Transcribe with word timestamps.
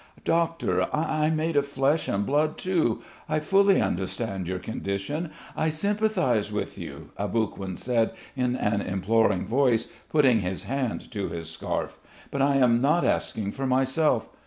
"Doctor, 0.25 0.87
I'm 0.91 1.35
made 1.35 1.55
of 1.55 1.67
flesh 1.67 2.07
and 2.07 2.25
blood, 2.25 2.57
too. 2.57 3.03
I 3.29 3.37
fully 3.39 3.79
understand 3.79 4.47
your 4.47 4.57
condition. 4.57 5.29
I 5.55 5.69
sympathise 5.69 6.51
with 6.51 6.75
you," 6.75 7.11
Aboguin 7.19 7.75
said 7.77 8.15
in 8.35 8.55
an 8.55 8.81
imploring 8.81 9.45
voice, 9.45 9.89
putting 10.09 10.39
his 10.39 10.63
hand 10.63 11.11
to 11.11 11.27
his 11.27 11.51
scarf. 11.51 11.99
"But 12.31 12.41
I 12.41 12.55
am 12.55 12.81
not 12.81 13.05
asking 13.05 13.51
for 13.51 13.67
myself. 13.67 14.27